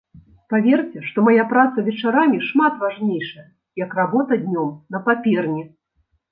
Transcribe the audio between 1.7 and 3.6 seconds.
вечарамі шмат важнейшая,